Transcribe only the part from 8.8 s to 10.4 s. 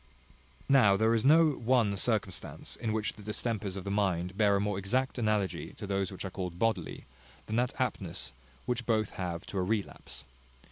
both have to a relapse.